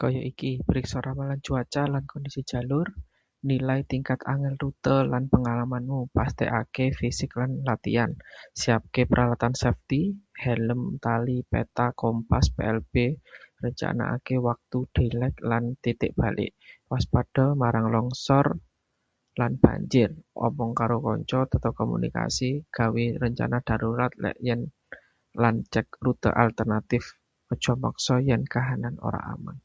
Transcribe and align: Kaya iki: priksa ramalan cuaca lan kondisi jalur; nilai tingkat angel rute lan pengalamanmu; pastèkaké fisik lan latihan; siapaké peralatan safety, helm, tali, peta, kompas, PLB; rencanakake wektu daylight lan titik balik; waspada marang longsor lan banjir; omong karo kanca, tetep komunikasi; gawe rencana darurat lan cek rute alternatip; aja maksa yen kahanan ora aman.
Kaya 0.00 0.20
iki: 0.30 0.50
priksa 0.68 0.98
ramalan 1.06 1.40
cuaca 1.46 1.82
lan 1.92 2.04
kondisi 2.12 2.40
jalur; 2.52 2.84
nilai 3.48 3.80
tingkat 3.90 4.20
angel 4.32 4.54
rute 4.62 4.96
lan 5.12 5.24
pengalamanmu; 5.32 5.98
pastèkaké 6.16 6.86
fisik 6.98 7.30
lan 7.40 7.50
latihan; 7.68 8.12
siapaké 8.60 9.02
peralatan 9.10 9.54
safety, 9.62 10.02
helm, 10.44 10.80
tali, 11.04 11.36
peta, 11.52 11.86
kompas, 12.02 12.44
PLB; 12.56 12.94
rencanakake 13.64 14.36
wektu 14.48 14.78
daylight 14.96 15.36
lan 15.50 15.64
titik 15.82 16.12
balik; 16.20 16.50
waspada 16.92 17.46
marang 17.60 17.86
longsor 17.94 18.46
lan 19.40 19.52
banjir; 19.62 20.10
omong 20.46 20.72
karo 20.80 20.96
kanca, 21.06 21.40
tetep 21.52 21.72
komunikasi; 21.80 22.50
gawe 22.78 23.04
rencana 23.22 23.58
darurat 23.68 24.12
lan 25.42 25.56
cek 25.72 25.86
rute 26.04 26.30
alternatip; 26.42 27.04
aja 27.52 27.72
maksa 27.84 28.14
yen 28.28 28.42
kahanan 28.52 28.96
ora 29.10 29.22
aman. 29.34 29.56